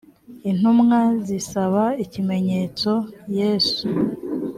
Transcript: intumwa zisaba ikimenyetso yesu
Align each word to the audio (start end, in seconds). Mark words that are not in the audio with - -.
intumwa 0.49 0.99
zisaba 1.27 1.83
ikimenyetso 2.03 2.91
yesu 3.37 3.85